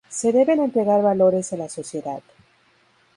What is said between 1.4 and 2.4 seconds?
a la sociedad.